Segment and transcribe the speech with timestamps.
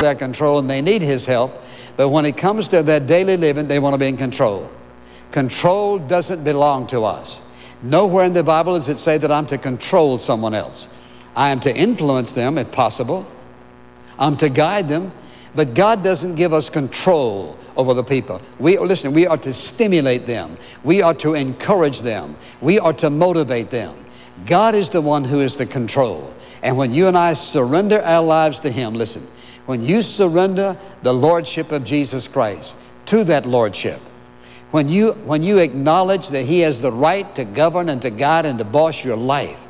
[0.00, 1.52] their control and they need His help.
[1.96, 4.70] But when it comes to their daily living, they want to be in control.
[5.30, 7.46] Control doesn't belong to us.
[7.82, 10.88] Nowhere in the Bible does it say that I'm to control someone else.
[11.34, 13.26] I am to influence them if possible.
[14.18, 15.12] I'm to guide them,
[15.54, 18.42] but God doesn't give us control over the people.
[18.58, 20.58] We listen, we are to stimulate them.
[20.84, 22.36] We are to encourage them.
[22.60, 23.96] We are to motivate them.
[24.46, 26.34] God is the one who is the control.
[26.62, 29.26] And when you and I surrender our lives to Him, listen,
[29.70, 32.74] when you surrender the Lordship of Jesus Christ
[33.06, 34.00] to that Lordship,
[34.72, 38.46] when you, when you acknowledge that He has the right to govern and to guide
[38.46, 39.68] and to boss your life,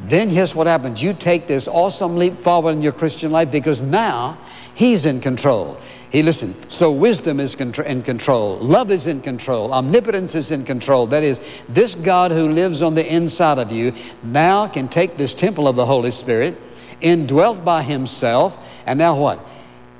[0.00, 1.00] then here's what happens.
[1.00, 4.36] You take this awesome leap forward in your Christian life because now
[4.74, 5.80] He's in control.
[6.10, 6.52] He listen.
[6.68, 8.56] So wisdom is in control.
[8.56, 9.72] Love is in control.
[9.72, 11.06] Omnipotence is in control.
[11.06, 13.92] That is, this God who lives on the inside of you
[14.24, 16.56] now can take this temple of the Holy Spirit,
[17.00, 19.44] indwelt by Himself, and now what?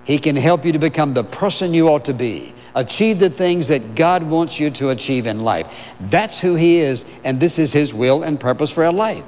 [0.05, 2.55] He can help you to become the person you ought to be.
[2.77, 5.95] Achieve the things that God wants you to achieve in life.
[5.99, 9.25] That's who He is, and this is His will and purpose for our life.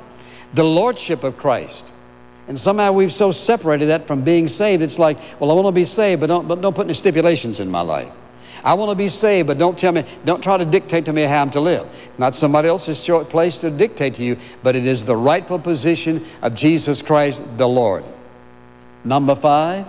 [0.54, 1.92] The Lordship of Christ.
[2.46, 4.82] And somehow we've so separated that from being saved.
[4.82, 7.58] It's like, well, I want to be saved, but don't, but don't put any stipulations
[7.60, 8.10] in my life.
[8.64, 11.22] I want to be saved, but don't tell me, don't try to dictate to me
[11.22, 11.86] how I'm to live.
[12.18, 16.54] Not somebody else's place to dictate to you, but it is the rightful position of
[16.54, 18.04] Jesus Christ the Lord.
[19.04, 19.86] Number five,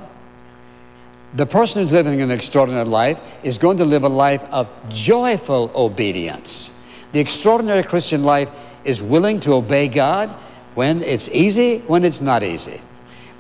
[1.34, 5.72] the person who's living an extraordinary life is going to live a life of joyful
[5.76, 6.76] obedience.
[7.12, 8.52] The extraordinary Christian life
[8.84, 10.30] is willing to obey God
[10.76, 12.82] when it's easy, when it's not easy.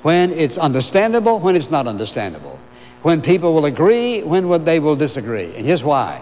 [0.02, 2.59] When it's understandable, when it's not understandable.
[3.02, 5.56] When people will agree, when they will disagree.
[5.56, 6.22] And here's why.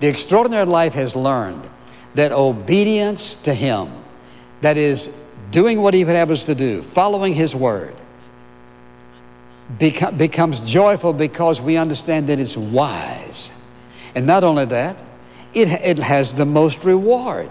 [0.00, 1.68] The extraordinary life has learned
[2.14, 3.90] that obedience to Him,
[4.60, 7.94] that is, doing what He would have us to do, following His word,
[9.78, 13.50] becomes joyful because we understand that it's wise.
[14.14, 15.02] And not only that,
[15.52, 17.50] it, it has the most reward.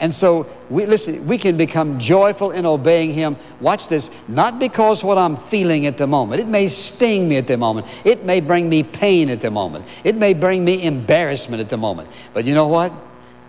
[0.00, 3.36] And so, we, listen, we can become joyful in obeying Him.
[3.60, 6.40] Watch this, not because what I'm feeling at the moment.
[6.40, 7.86] It may sting me at the moment.
[8.02, 9.86] It may bring me pain at the moment.
[10.02, 12.08] It may bring me embarrassment at the moment.
[12.32, 12.92] But you know what?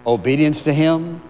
[0.05, 1.21] Obedience to Him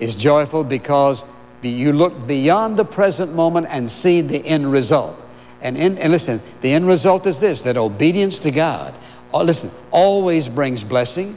[0.00, 1.22] is joyful because
[1.60, 5.21] you look beyond the present moment and see the end result.
[5.62, 8.94] And, in, and listen, the end result is this that obedience to God,
[9.32, 11.36] oh, listen, always brings blessing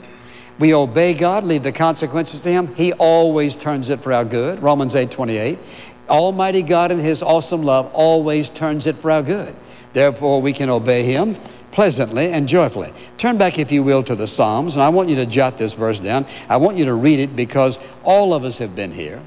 [0.57, 2.73] we obey God, leave the consequences to Him.
[2.75, 4.61] He always turns it for our good.
[4.61, 5.59] Romans 8 28.
[6.07, 9.55] Almighty God in His awesome love always turns it for our good.
[9.91, 11.35] Therefore, we can obey Him
[11.71, 12.93] pleasantly and joyfully.
[13.17, 15.73] Turn back, if you will, to the Psalms, and I want you to jot this
[15.73, 16.25] verse down.
[16.47, 19.21] I want you to read it because all of us have been here.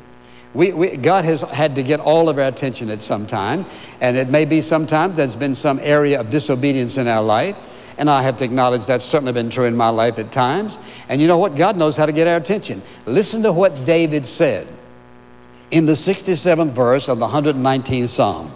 [0.59, 3.65] We, we, God has had to get all of our attention at some time,
[4.01, 7.57] and it may be sometime there's been some area of disobedience in our life.
[7.97, 10.77] And I have to acknowledge that's certainly been true in my life at times.
[11.09, 11.55] And you know what?
[11.55, 12.83] God knows how to get our attention.
[13.07, 14.67] Listen to what David said
[15.71, 18.51] in the 67th verse of the 119th Psalm.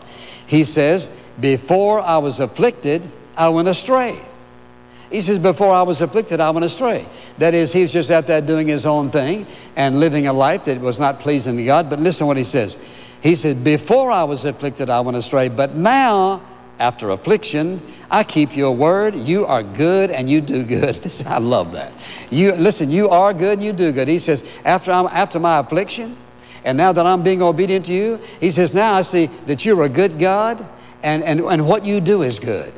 [0.48, 1.06] He says,
[1.38, 4.20] Before I was afflicted, I went astray.
[5.12, 7.06] He says, Before I was afflicted, I went astray.
[7.38, 9.46] That is, he was just out there doing his own thing
[9.76, 11.90] and living a life that was not pleasing to God.
[11.90, 12.78] But listen what he says.
[13.20, 16.42] He said, Before I was afflicted, I went astray, but now,
[16.78, 17.80] after affliction,
[18.10, 19.14] I keep your word.
[19.14, 20.98] You are good and you do good.
[21.26, 21.92] I love that.
[22.30, 24.08] You listen, you are good and you do good.
[24.08, 26.16] He says, after I'm after my affliction,
[26.64, 29.82] and now that I'm being obedient to you, he says, now I see that you're
[29.82, 30.66] a good God
[31.02, 32.72] and, and, and what you do is good.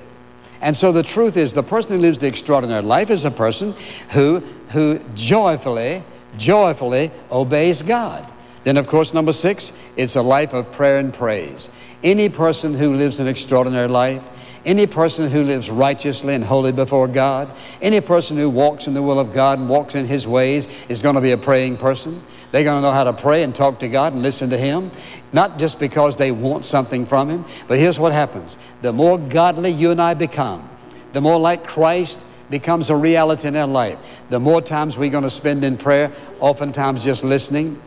[0.65, 3.75] And so the truth is, the person who lives the extraordinary life is a person
[4.13, 6.03] who, who joyfully,
[6.39, 8.27] joyfully obeys God.
[8.65, 11.69] Then, of course, number six, it's a life of prayer and praise.
[12.03, 14.23] Any person who lives an extraordinary life
[14.67, 17.51] any person who lives righteously and holy before God,
[17.83, 21.03] any person who walks in the will of God and walks in His ways is
[21.03, 22.23] going to be a praying person.
[22.55, 24.93] They're going to know how to pray and talk to God and listen to Him,
[25.33, 28.57] not just because they want something from Him, but here's what happens.
[28.81, 30.71] The more godly you and I become,
[31.13, 32.21] the more like Christ
[32.51, 33.99] becomes a reality in our life,
[34.31, 37.83] the more times we're going to spend in prayer, oftentimes just listening,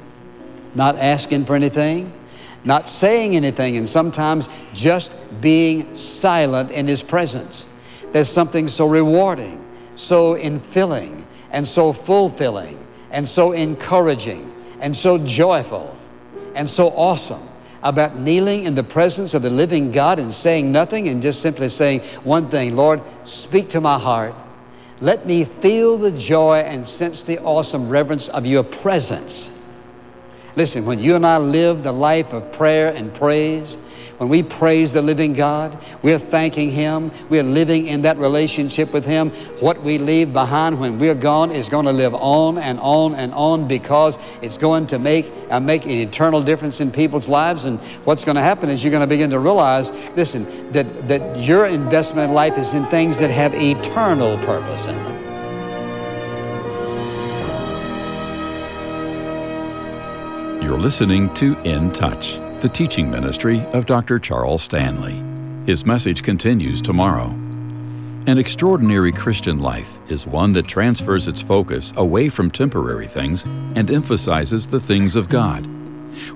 [0.76, 2.12] not asking for anything
[2.64, 7.66] not saying anything, and sometimes just being silent in His presence.
[8.12, 9.66] There's something so rewarding,
[9.96, 12.78] so infilling, and so fulfilling,
[13.10, 15.96] and so encouraging, and so joyful,
[16.56, 17.42] and so awesome
[17.84, 21.70] about kneeling in the presence of the living God and saying nothing and just simply
[21.70, 24.34] saying one thing Lord, speak to my heart.
[25.00, 29.57] Let me feel the joy and sense the awesome reverence of your presence.
[30.58, 33.76] Listen, when you and I live the life of prayer and praise,
[34.18, 37.12] when we praise the living God, we're thanking Him.
[37.30, 39.30] We're living in that relationship with Him.
[39.60, 43.36] What we leave behind when we're gone is going to live on and on and
[43.36, 47.66] on because it's going to make, uh, make an eternal difference in people's lives.
[47.66, 51.40] And what's going to happen is you're going to begin to realize, listen, that, that
[51.40, 55.17] your investment in life is in things that have eternal purpose in them.
[60.78, 64.20] You're listening to In Touch the teaching ministry of Dr.
[64.20, 65.20] Charles Stanley.
[65.66, 67.30] His message continues tomorrow.
[68.28, 73.44] An extraordinary Christian life is one that transfers its focus away from temporary things
[73.74, 75.66] and emphasizes the things of God.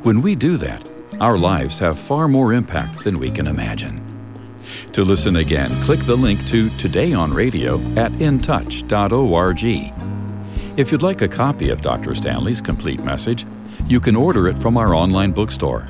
[0.02, 4.02] When we do that, our lives have far more impact than we can imagine.
[4.94, 9.64] To listen again, click the link to Today on Radio at intouch.org.
[10.78, 12.16] If you'd like a copy of Dr.
[12.16, 13.46] Stanley's complete message,
[13.92, 15.88] you can order it from our online bookstore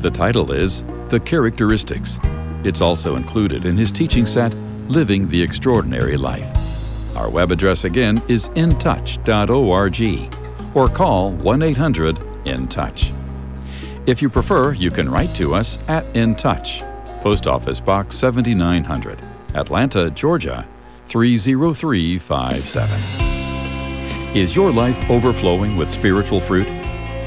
[0.00, 2.18] the title is The Characteristics.
[2.64, 4.54] It's also included in his teaching set,
[4.88, 6.48] Living the Extraordinary Life.
[7.14, 10.34] Our web address again is intouch.org
[10.74, 12.16] or call 1 800
[12.46, 13.12] InTouch.
[14.06, 16.82] If you prefer, you can write to us at In Touch,
[17.20, 19.20] Post Office Box 7900,
[19.54, 20.66] Atlanta, Georgia
[21.04, 23.00] 30357.
[24.34, 26.79] Is your life overflowing with spiritual fruit?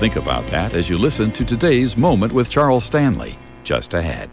[0.04, 4.30] Think about that as you listen to today's Moment with Charles Stanley, just ahead.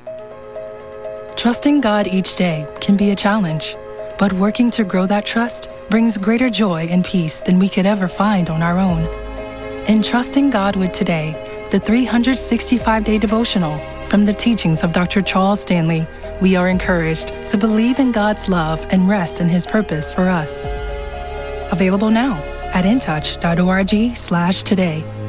[1.36, 3.76] Trusting God each day can be a challenge,
[4.18, 8.08] but working to grow that trust brings greater joy and peace than we could ever
[8.08, 9.04] find on our own.
[9.86, 13.78] In Trusting God with Today, the 365 day devotional
[14.08, 15.22] from the teachings of Dr.
[15.22, 16.04] Charles Stanley,
[16.42, 20.66] we are encouraged to believe in God's love and rest in His purpose for us.
[21.70, 22.42] Available now
[22.74, 25.19] at intouch.org/today.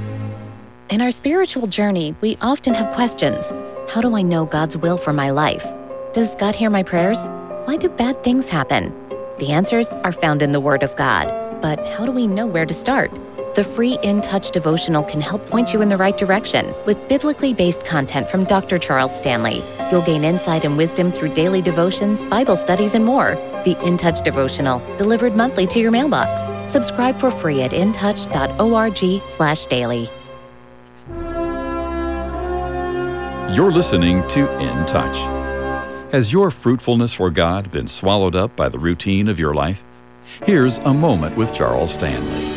[0.91, 3.49] In our spiritual journey, we often have questions.
[3.89, 5.65] How do I know God's will for my life?
[6.11, 7.29] Does God hear my prayers?
[7.63, 8.93] Why do bad things happen?
[9.39, 11.29] The answers are found in the Word of God.
[11.61, 13.09] But how do we know where to start?
[13.55, 17.53] The free In Touch devotional can help point you in the right direction with biblically
[17.53, 18.77] based content from Dr.
[18.77, 19.63] Charles Stanley.
[19.91, 23.35] You'll gain insight and wisdom through daily devotions, Bible studies, and more.
[23.63, 26.49] The In Touch devotional, delivered monthly to your mailbox.
[26.69, 30.11] Subscribe for free at intouch.org/daily.
[33.53, 35.17] You're listening to In Touch.
[36.13, 39.83] Has your fruitfulness for God been swallowed up by the routine of your life?
[40.45, 42.49] Here's a moment with Charles Stanley.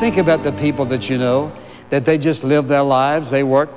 [0.00, 1.50] Think about the people that you know,
[1.88, 3.30] that they just live their lives.
[3.30, 3.70] They work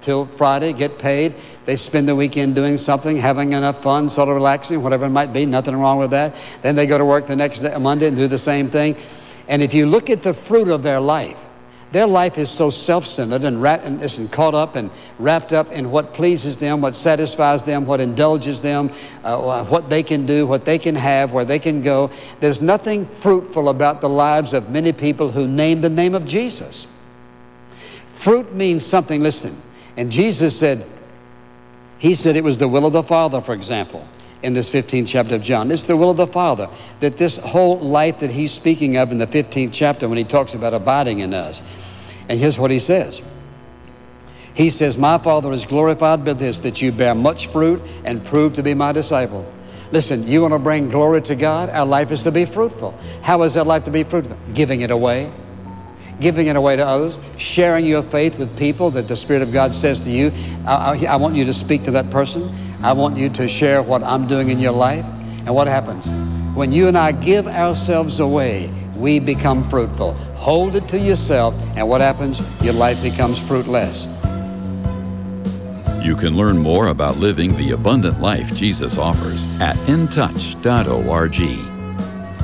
[0.00, 1.36] till Friday, get paid.
[1.64, 5.32] They spend the weekend doing something, having enough fun, sort of relaxing, whatever it might
[5.32, 6.34] be, nothing wrong with that.
[6.62, 8.96] Then they go to work the next day, Monday and do the same thing.
[9.46, 11.43] And if you look at the fruit of their life,
[11.94, 15.92] their life is so self-centered and, wrapped, and, and caught up and wrapped up in
[15.92, 18.90] what pleases them, what satisfies them, what indulges them,
[19.22, 22.10] uh, what they can do, what they can have, where they can go.
[22.40, 26.88] There's nothing fruitful about the lives of many people who name the name of Jesus.
[28.08, 29.56] Fruit means something, listen.
[29.96, 30.84] And Jesus said,
[31.98, 34.04] He said it was the will of the Father, for example
[34.44, 35.70] in this 15th chapter of John.
[35.70, 36.68] It's the will of the Father
[37.00, 40.54] that this whole life that he's speaking of in the 15th chapter when he talks
[40.54, 41.62] about abiding in us,
[42.28, 43.22] and here's what he says.
[44.54, 48.54] He says, My Father is glorified by this, that you bear much fruit and prove
[48.54, 49.50] to be my disciple.
[49.90, 51.70] Listen, you want to bring glory to God?
[51.70, 52.96] Our life is to be fruitful.
[53.22, 54.36] How is our life to be fruitful?
[54.52, 55.32] Giving it away.
[56.20, 59.74] Giving it away to others, sharing your faith with people that the Spirit of God
[59.74, 60.32] says to you,
[60.64, 62.48] I, I, I want you to speak to that person.
[62.84, 65.06] I want you to share what I'm doing in your life.
[65.46, 66.10] And what happens?
[66.54, 70.12] When you and I give ourselves away, we become fruitful.
[70.36, 72.42] Hold it to yourself, and what happens?
[72.62, 74.04] Your life becomes fruitless.
[76.04, 81.40] You can learn more about living the abundant life Jesus offers at intouch.org.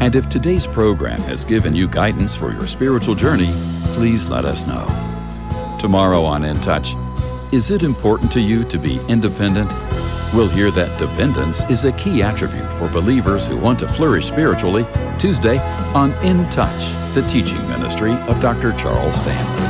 [0.01, 3.53] And if today's program has given you guidance for your spiritual journey,
[3.93, 4.87] please let us know.
[5.79, 6.95] Tomorrow on In Touch,
[7.53, 9.71] is it important to you to be independent?
[10.33, 14.87] We'll hear that dependence is a key attribute for believers who want to flourish spiritually
[15.19, 15.59] Tuesday
[15.93, 18.73] on In Touch, the teaching ministry of Dr.
[18.75, 19.67] Charles Stanley.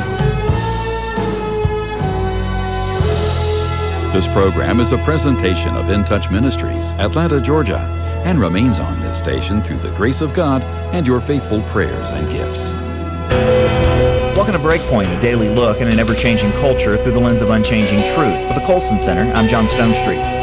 [4.13, 7.79] This program is a presentation of In Touch Ministries, Atlanta, Georgia,
[8.23, 10.61] and remains on this station through the grace of God
[10.93, 12.73] and your faithful prayers and gifts.
[14.37, 17.49] Welcome to Breakpoint, a daily look at an ever changing culture through the lens of
[17.49, 18.47] unchanging truth.
[18.47, 20.40] For the Colson Center, I'm John Stonestreet.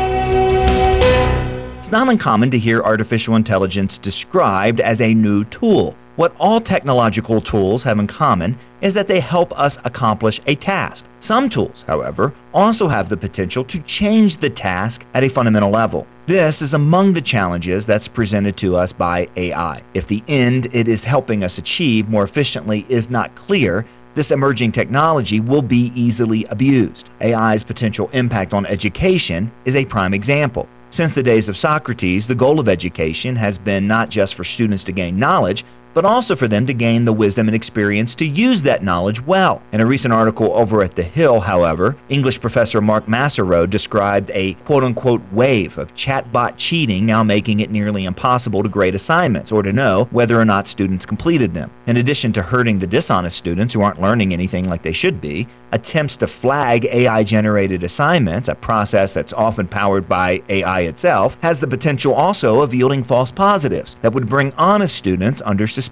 [1.88, 5.96] It's not uncommon to hear artificial intelligence described as a new tool.
[6.16, 11.06] What all technological tools have in common is that they help us accomplish a task.
[11.20, 16.06] Some tools, however, also have the potential to change the task at a fundamental level.
[16.26, 19.80] This is among the challenges that's presented to us by AI.
[19.94, 24.72] If the end it is helping us achieve more efficiently is not clear, this emerging
[24.72, 27.08] technology will be easily abused.
[27.22, 30.68] AI's potential impact on education is a prime example.
[30.90, 34.84] Since the days of Socrates, the goal of education has been not just for students
[34.84, 35.64] to gain knowledge,
[35.98, 39.60] but also for them to gain the wisdom and experience to use that knowledge well.
[39.72, 44.54] In a recent article over at The Hill, however, English professor Mark Massaro described a
[44.54, 49.60] quote unquote wave of chatbot cheating now making it nearly impossible to grade assignments or
[49.64, 51.68] to know whether or not students completed them.
[51.88, 55.48] In addition to hurting the dishonest students who aren't learning anything like they should be,
[55.72, 61.58] attempts to flag AI generated assignments, a process that's often powered by AI itself, has
[61.58, 65.87] the potential also of yielding false positives that would bring honest students under suspicion.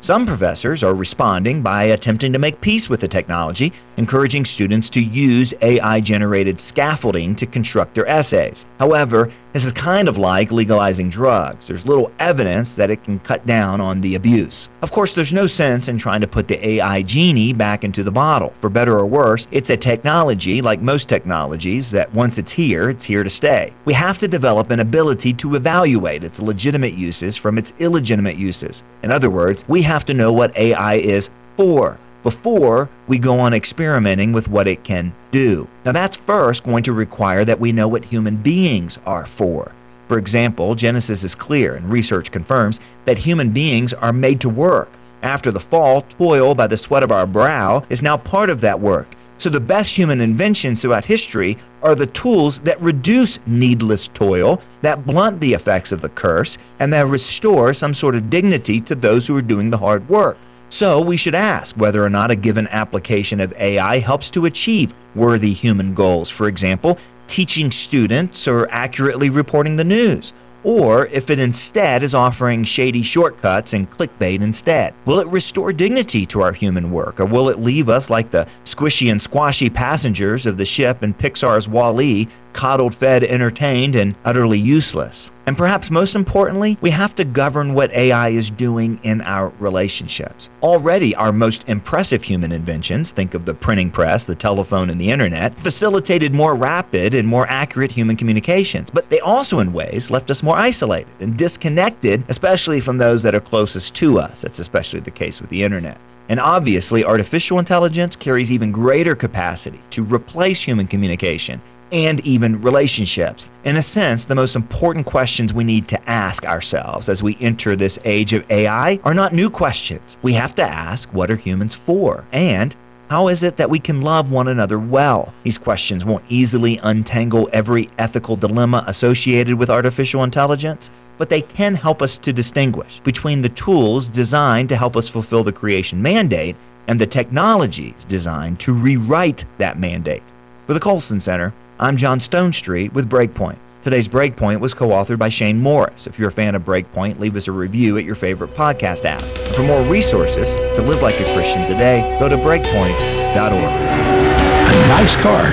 [0.00, 5.02] Some professors are responding by attempting to make peace with the technology, encouraging students to
[5.02, 8.64] use AI generated scaffolding to construct their essays.
[8.78, 11.66] However, this is kind of like legalizing drugs.
[11.66, 14.70] There's little evidence that it can cut down on the abuse.
[14.82, 18.12] Of course, there's no sense in trying to put the AI genie back into the
[18.12, 18.50] bottle.
[18.58, 23.04] For better or worse, it's a technology, like most technologies, that once it's here, it's
[23.04, 23.74] here to stay.
[23.84, 28.84] We have to develop an ability to evaluate its legitimate uses from its illegitimate uses.
[29.02, 33.54] In other words, we have to know what AI is for before we go on
[33.54, 35.68] experimenting with what it can do.
[35.84, 39.74] Now, that's first going to require that we know what human beings are for.
[40.08, 44.90] For example, Genesis is clear, and research confirms that human beings are made to work.
[45.22, 48.80] After the fall, toil by the sweat of our brow is now part of that
[48.80, 49.14] work.
[49.36, 55.06] So, the best human inventions throughout history are the tools that reduce needless toil, that
[55.06, 59.28] blunt the effects of the curse, and that restore some sort of dignity to those
[59.28, 60.38] who are doing the hard work.
[60.70, 64.94] So, we should ask whether or not a given application of AI helps to achieve
[65.14, 66.28] worthy human goals.
[66.28, 70.32] For example, teaching students or accurately reporting the news
[70.64, 74.92] or if it instead is offering shady shortcuts and clickbait instead.
[75.04, 78.46] Will it restore dignity to our human work, or will it leave us like the
[78.64, 84.58] squishy and squashy passengers of the ship in Pixar's WALL-E, coddled, fed, entertained, and utterly
[84.58, 85.30] useless?
[85.48, 90.50] And perhaps most importantly, we have to govern what AI is doing in our relationships.
[90.62, 95.08] Already, our most impressive human inventions, think of the printing press, the telephone, and the
[95.08, 98.90] internet, facilitated more rapid and more accurate human communications.
[98.90, 103.34] But they also, in ways, left us more isolated and disconnected, especially from those that
[103.34, 104.42] are closest to us.
[104.42, 105.98] That's especially the case with the internet.
[106.28, 113.50] And obviously, artificial intelligence carries even greater capacity to replace human communication and even relationships.
[113.64, 117.76] In a sense, the most important questions we need to ask ourselves as we enter
[117.76, 120.18] this age of AI are not new questions.
[120.22, 122.26] We have to ask what are humans for?
[122.32, 122.74] And
[123.10, 125.32] how is it that we can love one another well?
[125.42, 131.74] These questions won't easily untangle every ethical dilemma associated with artificial intelligence, but they can
[131.74, 136.54] help us to distinguish between the tools designed to help us fulfill the creation mandate
[136.86, 140.22] and the technologies designed to rewrite that mandate.
[140.66, 143.56] For the Colson Center, I'm John Stonestreet with Breakpoint.
[143.82, 146.08] Today's Breakpoint was co authored by Shane Morris.
[146.08, 149.22] If you're a fan of Breakpoint, leave us a review at your favorite podcast app.
[149.22, 153.52] And for more resources to live like a Christian today, go to breakpoint.org.
[153.54, 155.52] A nice car,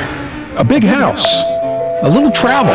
[0.58, 1.44] a big house,
[2.04, 2.74] a little travel.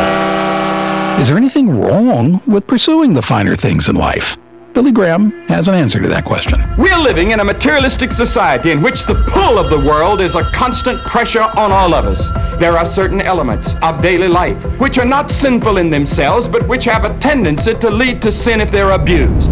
[1.19, 4.37] Is there anything wrong with pursuing the finer things in life?
[4.73, 6.61] Billy Graham has an answer to that question.
[6.77, 10.43] We're living in a materialistic society in which the pull of the world is a
[10.43, 12.31] constant pressure on all of us.
[12.57, 16.85] There are certain elements of daily life which are not sinful in themselves, but which
[16.85, 19.50] have a tendency to lead to sin if they're abused.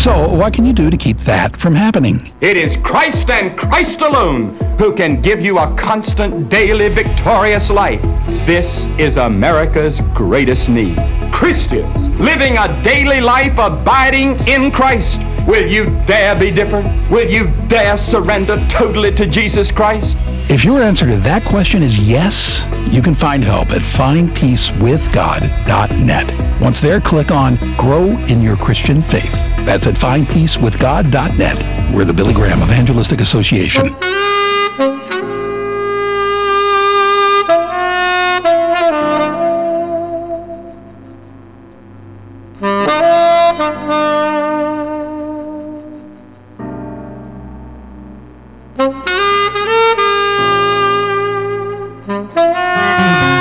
[0.00, 2.32] So, what can you do to keep that from happening?
[2.40, 8.00] It is Christ and Christ alone who can give you a constant, daily, victorious life.
[8.46, 10.96] This is America's greatest need.
[11.30, 15.20] Christians living a daily life abiding in Christ.
[15.46, 17.10] Will you dare be different?
[17.10, 20.16] Will you dare surrender totally to Jesus Christ?
[20.50, 26.60] If your answer to that question is yes, you can find help at findpeacewithgod.net.
[26.60, 29.46] Once there, click on Grow in Your Christian Faith.
[29.64, 31.94] That's at findpeacewithgod.net.
[31.94, 33.94] We're the Billy Graham Evangelistic Association.